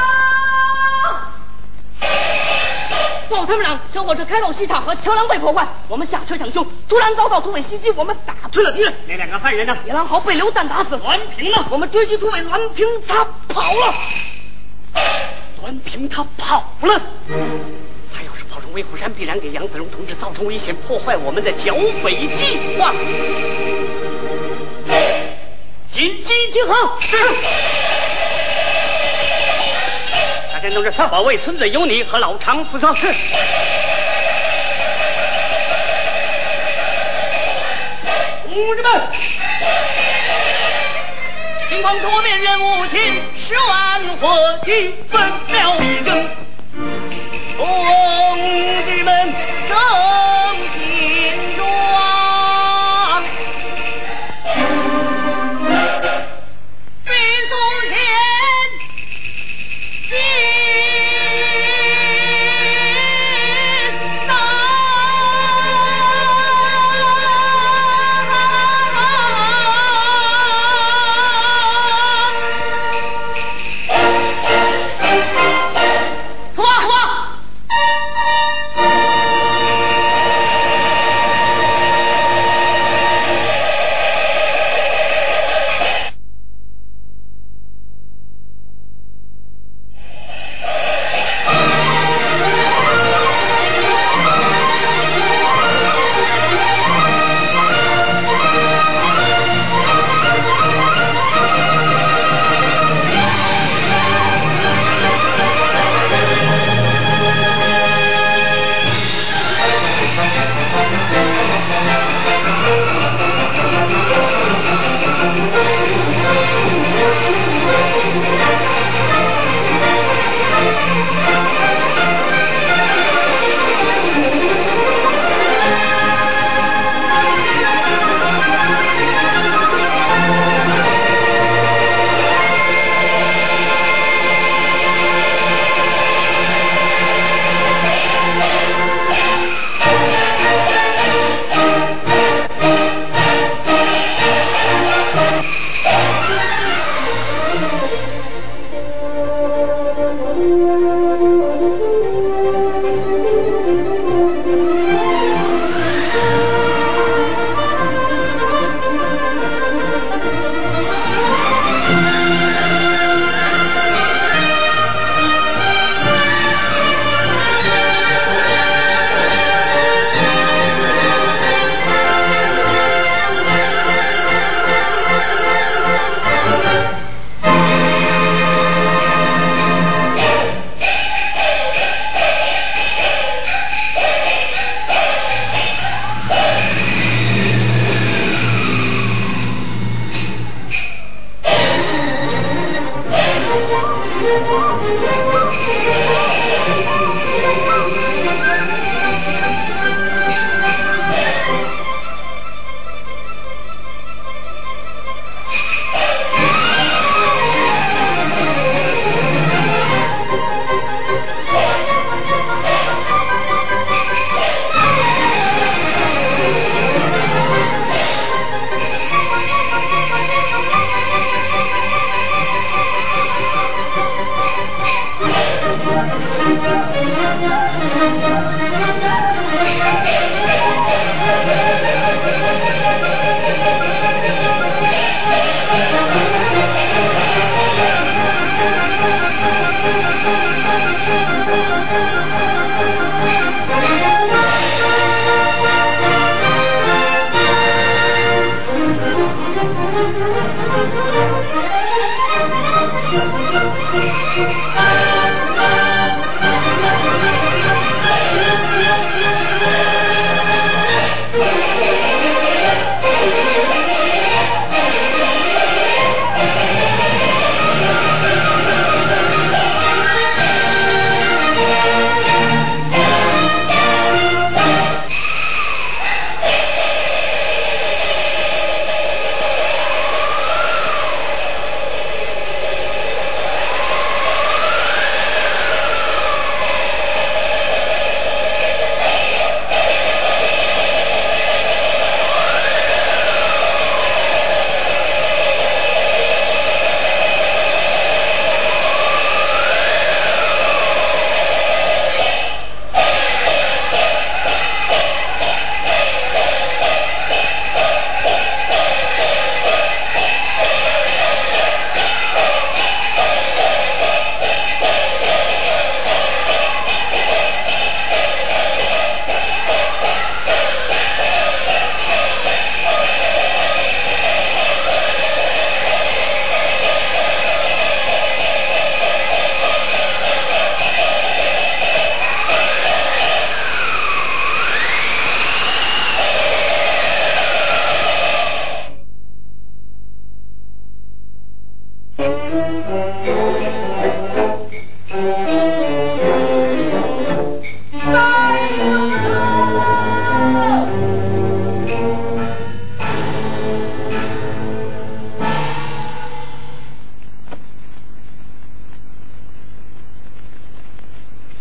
[3.32, 8.94] 报参谋长，小火车开到西岔河，桥梁被破坏，我们下车抢修，突然遭到土匪袭击，我们打退了敌人。
[9.08, 9.78] 那两个犯人呢？
[9.86, 11.66] 野狼豪被榴弹打死，栾平呢？
[11.72, 13.94] 我们追击土匪栾平，他跑了。
[15.64, 17.02] 栾平他跑了。
[18.14, 21.74] 他要是跑上威虎山，必然给杨子荣同志造成危险，破坏我们的剿
[22.04, 22.94] 匪计划。
[25.90, 26.98] 紧急集合！
[27.00, 27.18] 是。
[30.62, 32.94] 大家同志，保卫村子有你和老常负责。
[32.94, 33.08] 是。
[38.46, 39.02] 同志们，
[41.68, 43.00] 情况多变，任务轻，
[43.36, 46.28] 十万火急，分秒必争。
[47.58, 48.38] 同
[48.86, 49.34] 志们，
[49.68, 49.76] 正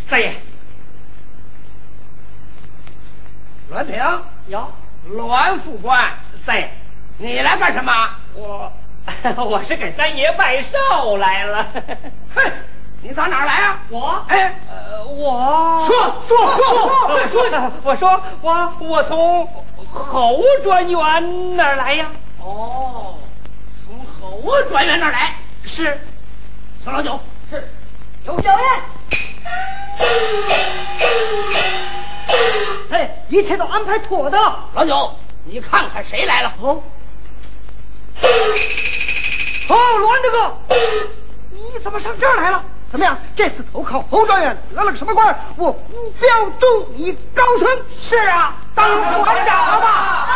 [0.09, 0.35] 三爷，
[3.71, 3.97] 栾平，
[4.49, 4.73] 哟，
[5.09, 6.13] 栾副官，
[6.45, 6.71] 三爷，
[7.17, 8.20] 你来干什么？
[9.37, 11.67] 我 我是给三爷拜寿来了。
[12.35, 12.43] 嘿，
[13.03, 13.81] 你打哪儿来啊？
[13.91, 16.65] 我哎，呃，我说说说
[17.29, 19.47] 说说，我说我我从
[19.93, 22.07] 侯专员那儿来呀。
[22.41, 23.15] 哦，
[23.85, 26.01] 从侯专员那儿来，是，
[26.79, 27.21] 请老九。
[27.49, 27.69] 是，
[28.25, 28.67] 有小人。
[32.91, 34.65] 哎，一切都安排妥当了。
[34.75, 35.15] 老九，
[35.45, 36.55] 你看看谁来了？
[36.61, 36.83] 哦，
[39.71, 40.57] 哦，栾大哥，
[41.53, 42.65] 你怎么上这儿来了？
[42.91, 43.17] 怎么样？
[43.37, 45.39] 这次投靠侯专员得了个什么官？
[45.57, 47.69] 我吴彪祝你高升。
[48.01, 50.27] 是啊，当团长吧。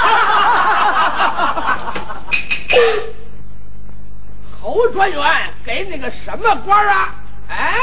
[4.63, 7.15] 侯专员给你个什么官啊？
[7.49, 7.75] 哎，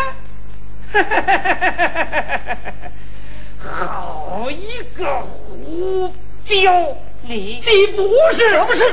[3.60, 6.16] 好一个胡
[6.52, 6.98] 彪！
[7.22, 8.84] 你你不是我不是，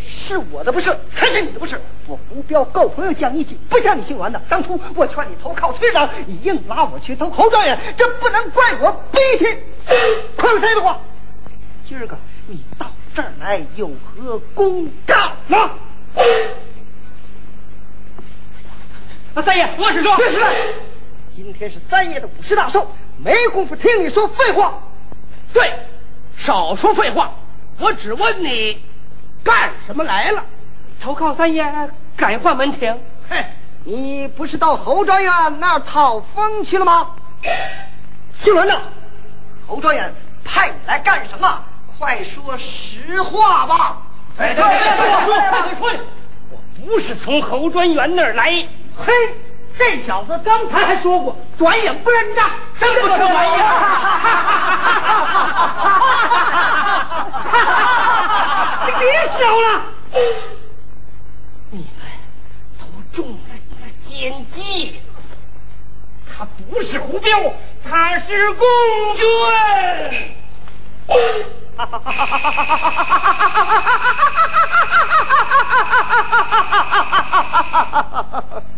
[0.00, 1.80] 是我的不是，还是你的不是？
[2.06, 4.42] 我胡彪够朋友讲义气，不像你姓栾的。
[4.48, 9.44] 当初我劝你投靠村长，你硬拉我去投侯状元，这不能怪我逼气。
[10.36, 11.00] 亏谁的话？
[11.86, 15.14] 今儿个你到这儿来有何公告
[15.46, 15.70] 呢？
[19.34, 20.52] 啊，三爷，我是说，别是来，
[21.30, 24.82] 今天是三爷的五十大寿，没工夫听你说废话。
[25.54, 25.72] 对，
[26.36, 27.32] 少说废话，
[27.78, 28.82] 我只问你
[29.44, 30.44] 干什么来了？
[31.00, 31.64] 投靠三爷，
[32.16, 33.00] 改换门庭。
[33.28, 33.44] 嘿，
[33.84, 37.10] 你不是到侯专员那儿讨封去了吗？
[38.34, 38.80] 姓栾的，
[39.66, 40.14] 侯专员
[40.44, 41.64] 派你来干什么？
[41.98, 44.02] 快说实话吧！
[44.36, 45.90] 哎对对对，我说，我说，
[46.50, 48.66] 我不是从侯专员那儿来。
[48.96, 49.12] 嘿，
[49.76, 53.64] 这小子刚才还说过，转眼不认账，真不是玩意儿！
[58.86, 59.82] 你别笑了，
[61.70, 61.86] 你们
[62.78, 62.84] 都
[63.16, 63.38] 中了
[64.04, 65.00] 奸计。
[66.34, 67.52] 他不是胡彪，
[67.84, 68.66] 他是公
[69.16, 69.24] 爵。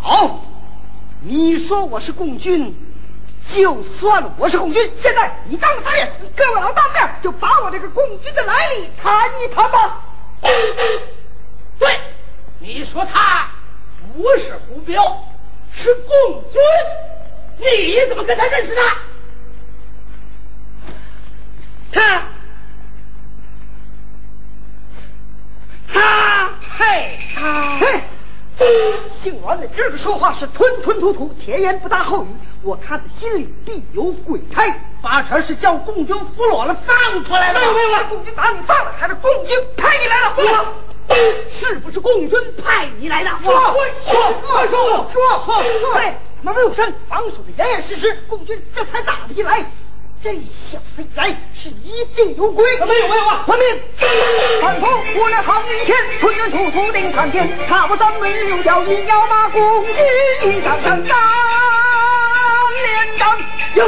[0.00, 0.44] 好，
[1.20, 2.74] 你说我是共军，
[3.46, 4.92] 就算我是共军。
[4.96, 10.02] 现在你当三爷，各位老大面就把我这个共军的来历谈一谈吧。
[11.78, 11.98] 对，
[12.58, 13.50] 你说他
[14.12, 15.24] 不是胡彪，
[15.72, 16.60] 是共军。
[17.56, 18.82] 你怎么跟他认识的？
[21.92, 22.22] 他，
[25.92, 28.00] 他，嘿，他，嘿，
[29.10, 32.28] 姓王的今儿个说话是吞吞吐吐，前言不搭后语，
[32.62, 34.80] 我看他心里必有鬼胎。
[35.02, 37.60] 八成是叫共军俘虏了，放出来了。
[37.60, 40.34] 没有没有，是共军把你放了，还是共军派你来了？
[40.34, 40.74] 说，
[41.50, 43.30] 是不是共军派你来的？
[43.42, 43.74] 说说
[44.66, 45.62] 说说说说，
[45.92, 49.66] 对，门卫有山，防守的严严实实，共军这才打不进来。
[50.24, 52.64] 这小子一来是一定有鬼。
[52.80, 53.44] 没有没有啊！
[53.44, 53.68] 传命，
[54.62, 54.86] 反扑
[55.20, 59.94] 五两好一千，吞吞吐吐定苍天，踏不上门又叫阴要把共军
[60.44, 61.06] 一场场三
[62.72, 63.38] 连长
[63.74, 63.86] 有。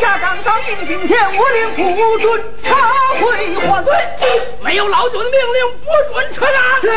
[0.00, 2.74] 下岗上应顶天，我令不准插
[3.20, 3.92] 回还对，
[4.62, 5.84] 没有老九的命令不
[6.14, 6.80] 准撤啊！
[6.80, 6.88] 是。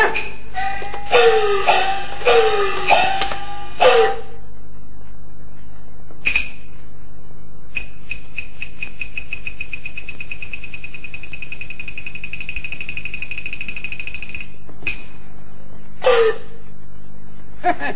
[17.63, 17.95] 嘿嘿，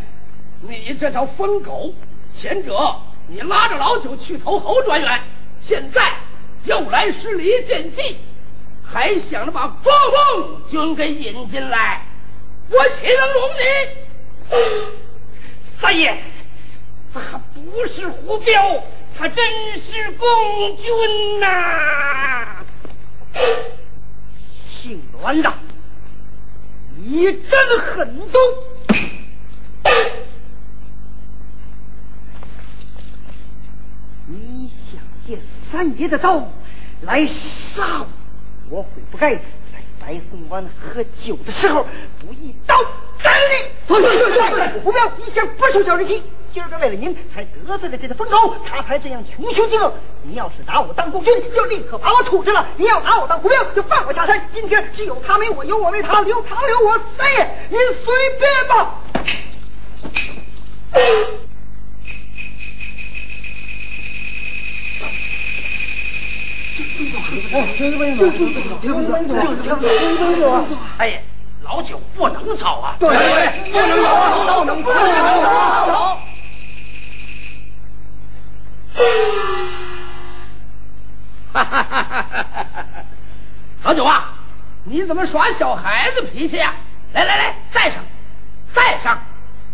[0.61, 1.93] 你这条疯狗！
[2.32, 5.24] 前者你拉着老九去投侯专员，
[5.59, 6.13] 现在
[6.66, 8.18] 又来施离间计，
[8.84, 12.03] 还想着把共军给引进来，
[12.70, 14.95] 我岂能容你？
[15.82, 16.16] 三爷，
[17.11, 18.84] 他不是胡彪，
[19.18, 19.43] 他真
[19.80, 22.63] 是共军呐！
[24.38, 25.51] 姓栾的，
[26.97, 28.38] 你真狠毒！
[35.26, 35.39] 借
[35.71, 36.51] 三爷的刀
[37.01, 38.05] 来杀
[38.69, 39.41] 我，我悔不该在
[39.99, 41.88] 白松湾喝酒的时候
[42.19, 42.76] 不一刀
[43.23, 43.71] 斩你。
[43.88, 46.21] 对对对对，胡彪一向不受小人欺，
[46.51, 49.93] 今儿个为了您才得罪了这个疯狗，他才这样穷凶极恶。
[50.23, 54.47] 您要是拿我当共军，就立刻把我处置了；您要拿我当胡彪，就放我下山。
[54.51, 59.01] 今天只有他没我，有我没他，留他留我，三爷您随便吧。
[70.98, 71.20] 哎呀，
[71.64, 72.96] 老九不能走啊！
[73.00, 73.10] 对，
[73.72, 76.20] 不能走，不能不能走。
[81.52, 82.26] 哈哈哈哈哈
[82.64, 82.86] 哈！
[83.84, 84.34] 老九啊，
[84.86, 86.74] 你怎么耍小孩子脾气呀？
[87.12, 88.04] 来来来，带上，
[88.74, 89.22] 带上，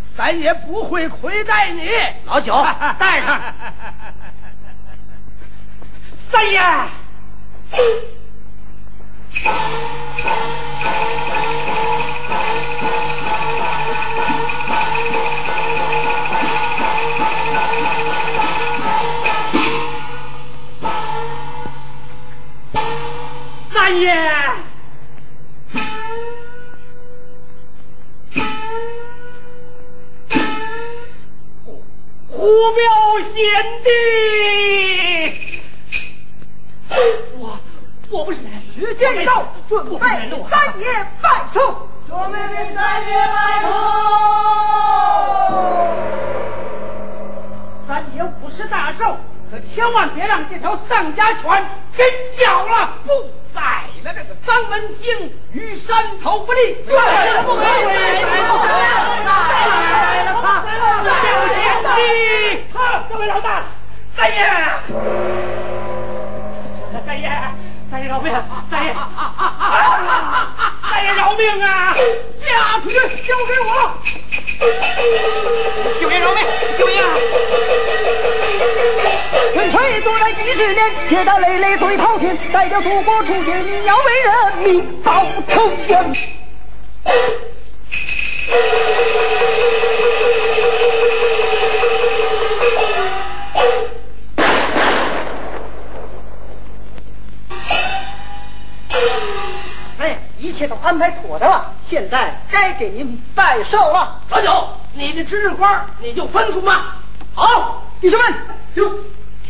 [0.01, 1.89] 三爷不会亏待你。
[2.25, 2.53] 老九，
[2.97, 3.41] 带上。
[6.17, 6.61] 三爷。
[23.73, 24.13] 三爷，
[32.27, 32.81] 虎彪
[33.21, 33.41] 贤
[33.83, 33.89] 弟，
[38.11, 38.39] 我不是
[38.75, 40.85] 时间已到，准备三爷
[41.21, 41.87] 拜寿。
[42.05, 42.37] 准备
[42.75, 43.67] 三爷拜寿。
[47.87, 49.15] 三爷五十大寿，
[49.49, 52.03] 可千万别让这条丧家犬给
[52.37, 53.61] 搅了，不宰
[54.03, 56.75] 了这个丧门星与山头不利。
[56.85, 58.27] 对了，不可以宰
[60.25, 60.45] 了他，
[61.05, 61.09] 小
[61.47, 61.57] 贤
[61.95, 61.97] 弟，
[63.09, 63.63] 各位老大，
[64.17, 64.37] 三爷，
[67.05, 67.31] 三爷。
[68.01, 68.33] 三爷饶命！
[68.71, 68.93] 三爷，
[70.89, 71.95] 三爷饶命啊！
[72.33, 73.93] 嫁出去，交给我。
[75.99, 76.43] 九爷饶命！
[76.79, 76.99] 九爷，
[79.53, 86.15] 臣陪作战几十年，血打累累罪滔天，代表祖国出去，你要为人民报仇冤。
[100.41, 104.21] 一切都安排妥当了，现在该给您拜寿了。
[104.29, 106.97] 老九，你的值日官你就吩咐吧。
[107.35, 108.33] 好，弟兄们，
[108.75, 108.91] 就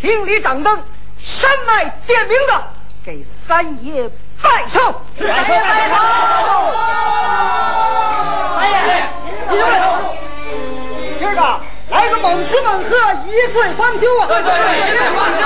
[0.01, 0.83] 听里掌灯，
[1.17, 2.63] 山外点名的，
[3.05, 4.09] 给三爷
[4.41, 5.01] 拜寿。
[5.17, 5.95] 三爷拜寿。
[8.57, 8.75] 三爷，
[9.49, 9.71] 弟兄们，
[11.17, 11.59] 今儿个
[11.91, 12.95] 来个猛吃猛喝，
[13.27, 14.27] 一醉方休啊！
[14.27, 15.41] 对对对，一醉方休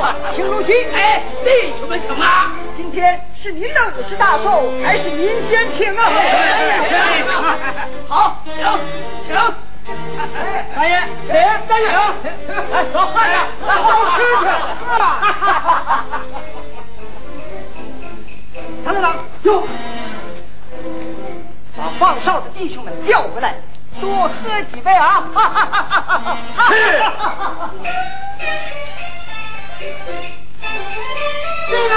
[0.00, 0.14] 啊！
[0.32, 0.72] 请入席。
[0.94, 2.52] 哎，弟兄们请啊！
[2.72, 6.12] 今天是您的五十大寿，还是您先请啊？
[8.06, 8.64] 好，请
[9.26, 9.34] 请。
[10.36, 11.34] 哎大爷，请？
[11.66, 11.86] 大爷，
[12.70, 14.44] 来走，换上，来好吃去。
[18.84, 19.66] 参谋长，哟，
[21.76, 23.56] 把放哨的弟兄们叫回来，
[24.00, 25.24] 多喝几杯啊！
[26.68, 26.72] 是。
[31.68, 31.94] 对了，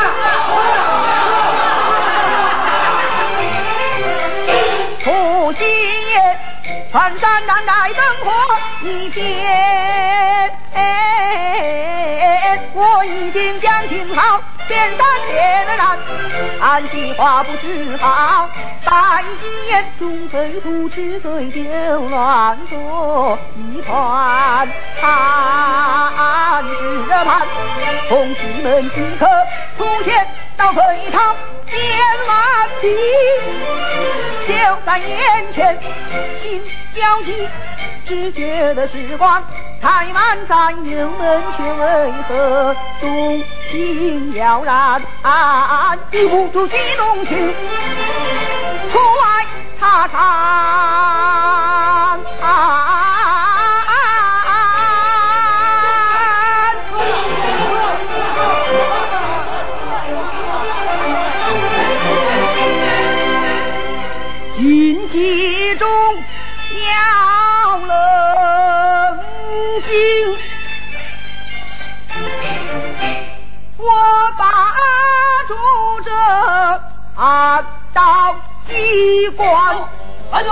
[5.03, 6.39] 除夕夜，
[6.91, 8.31] 穿山南寨灯火
[8.83, 10.51] 一片，
[12.73, 14.41] 我已经讲清好。
[14.67, 15.75] 遍山铁的
[16.61, 18.47] 安心花不知好。
[18.85, 21.61] 百几眼中贼虎吃醉酒，
[22.09, 24.67] 乱作一团。
[26.63, 27.41] 是这盘，
[28.07, 29.25] 同志们即刻
[29.77, 30.81] 出现到会
[31.11, 31.35] 场，
[31.71, 31.79] 见
[32.27, 32.91] 万兵
[34.47, 34.53] 就
[34.85, 35.79] 在眼前，
[36.37, 36.61] 心
[36.93, 37.47] 焦急，
[38.05, 39.43] 只觉得时光。
[39.81, 45.01] 太慢，战友们却为何动心了然？
[46.11, 47.55] 抵不住激动情，
[48.91, 49.45] 出外
[49.79, 50.19] 查看。
[77.93, 79.49] 暗道机关。
[80.31, 80.49] 阿九，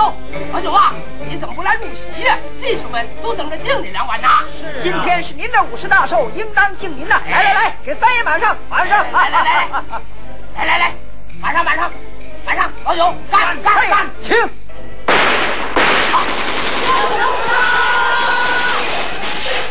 [0.52, 0.92] 阿九啊，
[1.26, 2.36] 你怎么不来入席呀？
[2.60, 4.28] 弟兄们都等着敬你两碗呢。
[4.52, 7.18] 是，今天是您的五十大寿，应当敬您的！
[7.30, 9.10] 来来来，给三爷满上，满上！
[9.10, 9.68] 来来来，
[10.54, 10.92] 来来来，
[11.40, 11.90] 满上满上，
[12.44, 12.70] 满上！
[12.84, 14.36] 老九，干干干，请。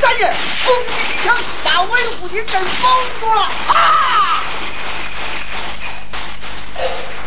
[0.02, 0.34] 三爷，
[0.66, 2.90] 攻击机枪把威虎营给封
[3.20, 3.42] 住了！
[3.42, 4.44] 啊！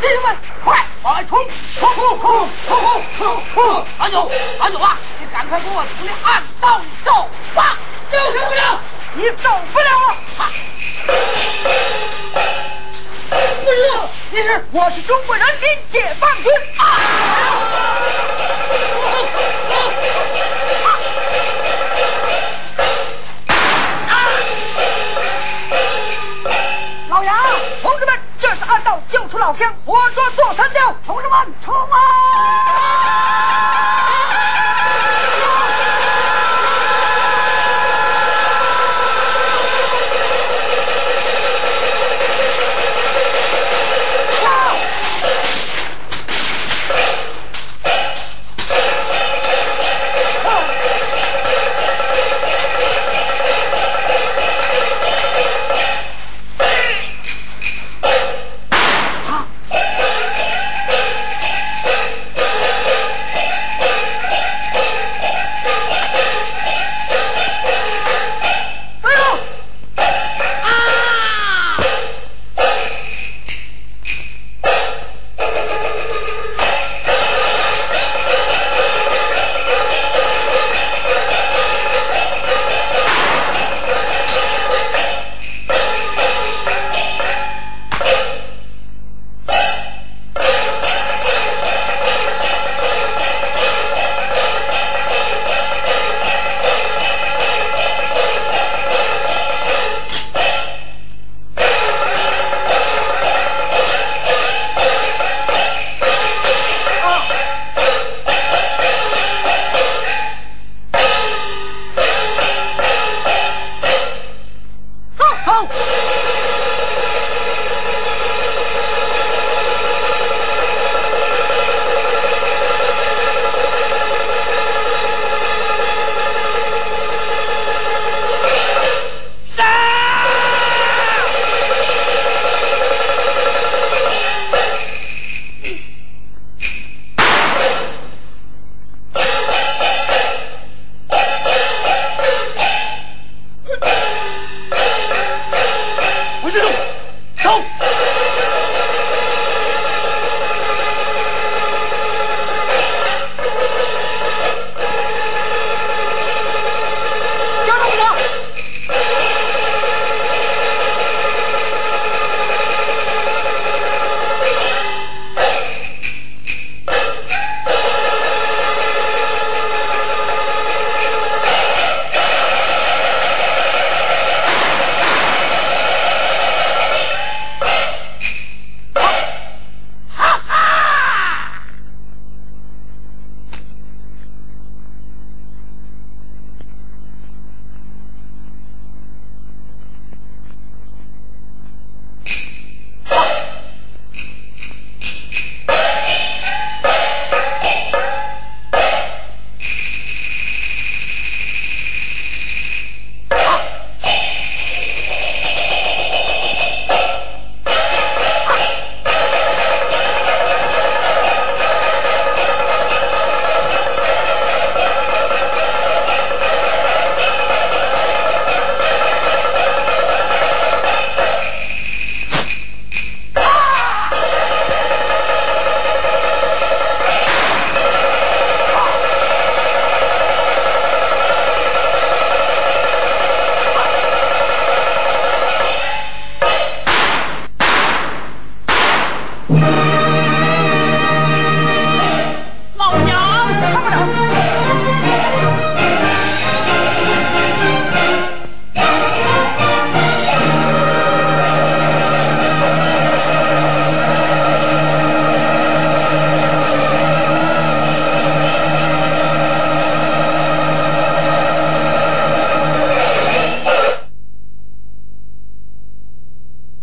[0.03, 1.39] 弟兄们，快往外冲！
[1.79, 3.87] 冲冲冲冲冲冲！
[4.01, 4.29] 老九，
[4.59, 7.79] 老九啊，你赶快给我从那暗道走吧！
[8.11, 8.81] 就是不了，
[9.15, 9.87] 你走不了
[10.39, 10.51] 啊！
[13.31, 14.67] 不知道你是？
[14.73, 16.53] 我是中国人民解放军。
[16.79, 17.92] 啊
[29.33, 32.92] 出老千活捉座山雕同志们冲啊